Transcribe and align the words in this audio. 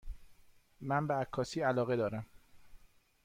من 0.81 1.07
به 1.07 1.13
عکاسی 1.13 1.61
علاقه 1.61 1.95
دارم. 1.95 2.25